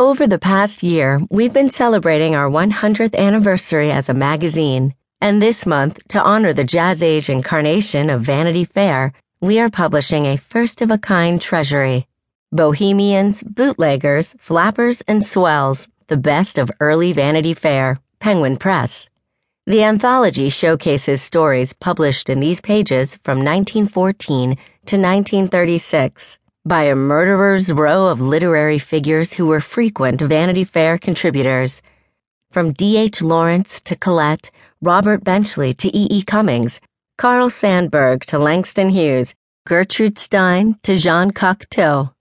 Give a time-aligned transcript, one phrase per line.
[0.00, 5.66] Over the past year, we've been celebrating our 100th anniversary as a magazine, and this
[5.66, 10.82] month, to honor the Jazz Age incarnation of Vanity Fair, we are publishing a first
[10.82, 12.08] of a kind treasury.
[12.50, 19.08] Bohemians, bootleggers, flappers, and swells, the best of early Vanity Fair, Penguin Press.
[19.66, 27.70] The anthology showcases stories published in these pages from 1914 to 1936 by a murderer's
[27.70, 31.82] row of literary figures who were frequent Vanity Fair contributors.
[32.50, 33.20] From D.H.
[33.20, 36.08] Lawrence to Colette, Robert Benchley to E.E.
[36.10, 36.22] E.
[36.22, 36.80] Cummings,
[37.18, 39.34] Carl Sandburg to Langston Hughes,
[39.66, 42.14] Gertrude Stein to Jean Cocteau.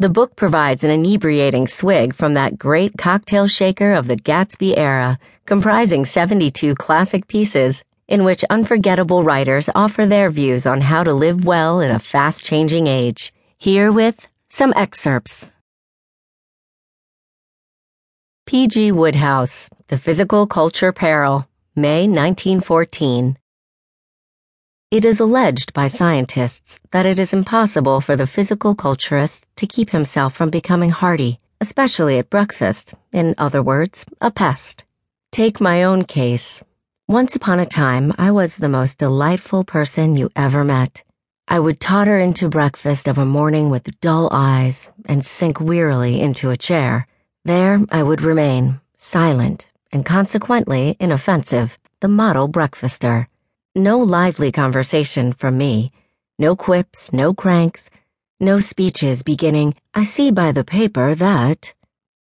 [0.00, 5.20] The book provides an inebriating swig from that great cocktail shaker of the Gatsby era,
[5.46, 11.44] comprising 72 classic pieces in which unforgettable writers offer their views on how to live
[11.44, 13.32] well in a fast changing age.
[13.60, 15.50] Herewith, some excerpts.
[18.46, 18.92] P.G.
[18.92, 23.36] Wodehouse, The Physical Culture Peril, May 1914.
[24.92, 29.90] It is alleged by scientists that it is impossible for the physical culturist to keep
[29.90, 34.84] himself from becoming hardy, especially at breakfast, in other words, a pest.
[35.32, 36.62] Take my own case.
[37.08, 41.02] Once upon a time, I was the most delightful person you ever met.
[41.50, 46.50] I would totter into breakfast of a morning with dull eyes and sink wearily into
[46.50, 47.06] a chair.
[47.42, 53.28] There I would remain, silent and consequently inoffensive, the model breakfaster.
[53.74, 55.88] No lively conversation from me.
[56.38, 57.88] No quips, no cranks,
[58.38, 61.72] no speeches beginning, I see by the paper that.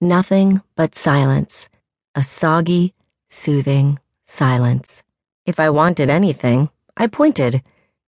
[0.00, 1.68] Nothing but silence.
[2.16, 2.92] A soggy,
[3.28, 5.04] soothing silence.
[5.46, 7.62] If I wanted anything, I pointed.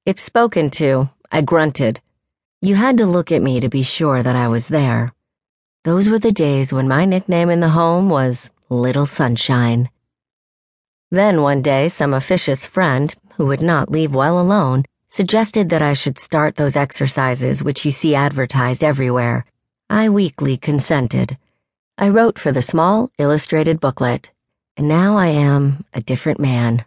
[0.07, 2.03] If spoken to, I grunted.
[2.61, 5.15] You had to look at me to be sure that I was there.
[5.85, 9.89] Those were the days when my nickname in the home was Little Sunshine.
[11.11, 15.95] Then one day, some officious friend, who would not leave well alone, suggested that I
[15.95, 19.47] should start those exercises which you see advertised everywhere.
[19.89, 21.39] I weakly consented.
[21.97, 24.31] I wrote for the small, illustrated booklet,
[24.77, 26.85] and now I am a different man.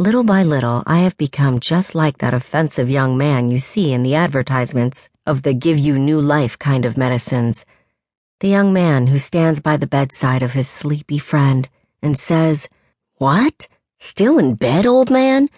[0.00, 4.04] Little by little, I have become just like that offensive young man you see in
[4.04, 7.66] the advertisements of the give you new life kind of medicines.
[8.38, 11.68] The young man who stands by the bedside of his sleepy friend
[12.00, 12.68] and says,
[13.16, 13.66] What?
[13.98, 15.48] Still in bed, old man?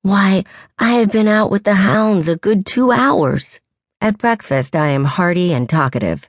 [0.00, 0.44] Why,
[0.78, 3.60] I have been out with the hounds a good two hours.
[4.00, 6.26] At breakfast, I am hearty and talkative.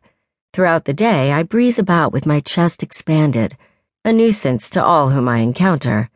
[0.51, 3.55] Throughout the day, I breeze about with my chest expanded,
[4.03, 6.09] a nuisance to all whom I encounter.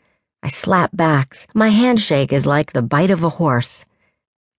[0.45, 1.47] I slap backs.
[1.55, 3.83] My handshake is like the bite of a horse.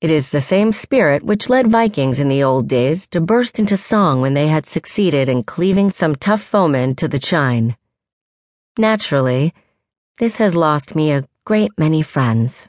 [0.00, 3.76] It is the same spirit which led Vikings in the old days to burst into
[3.76, 7.76] song when they had succeeded in cleaving some tough foeman to the chine.
[8.76, 9.54] Naturally,
[10.18, 12.66] this has lost me a great many friends.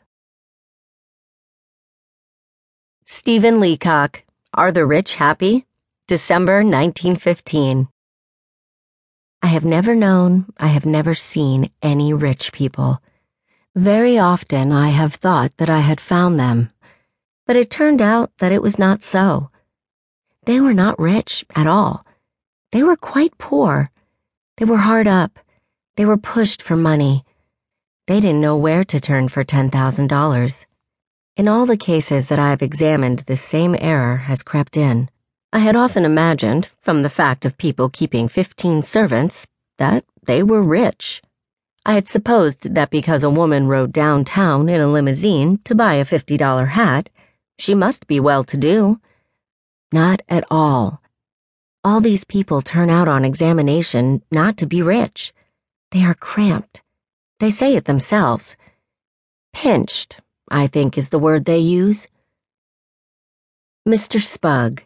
[3.03, 5.65] Stephen Leacock, Are the Rich Happy?
[6.07, 7.87] December 1915.
[9.41, 13.01] I have never known, I have never seen any rich people.
[13.75, 16.71] Very often I have thought that I had found them,
[17.45, 19.51] but it turned out that it was not so.
[20.45, 22.05] They were not rich at all.
[22.71, 23.91] They were quite poor.
[24.57, 25.39] They were hard up.
[25.95, 27.23] They were pushed for money.
[28.07, 30.65] They didn't know where to turn for $10,000.
[31.35, 35.09] In all the cases that I have examined, this same error has crept in.
[35.53, 39.47] I had often imagined, from the fact of people keeping 15 servants,
[39.77, 41.21] that they were rich.
[41.85, 46.05] I had supposed that because a woman rode downtown in a limousine to buy a
[46.05, 47.09] $50 hat,
[47.57, 48.99] she must be well to do.
[49.91, 51.01] Not at all.
[51.83, 55.33] All these people turn out on examination not to be rich.
[55.91, 56.81] They are cramped.
[57.39, 58.57] They say it themselves.
[59.53, 60.19] Pinched
[60.49, 62.07] I think is the word they use.
[63.87, 64.21] Mr.
[64.21, 64.83] Spugg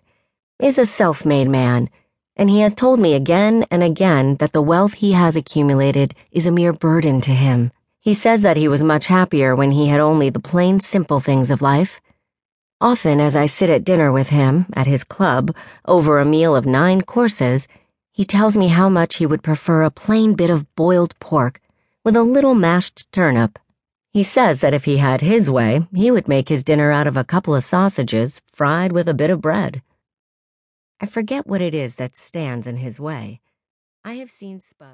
[0.61, 1.89] is a self made man,
[2.35, 6.46] and he has told me again and again that the wealth he has accumulated is
[6.46, 7.72] a mere burden to him.
[7.99, 11.52] He says that he was much happier when he had only the plain, simple things
[11.52, 11.99] of life.
[12.79, 15.55] Often, as I sit at dinner with him, at his club,
[15.85, 17.67] over a meal of nine courses,
[18.11, 21.59] he tells me how much he would prefer a plain bit of boiled pork
[22.03, 23.59] with a little mashed turnip
[24.13, 27.16] he says that if he had his way, he would make his dinner out of
[27.16, 29.81] a couple of sausages fried with a bit of bread.
[31.01, 33.41] I forget what it is that stands in his way.
[34.05, 34.89] I have seen Spugg.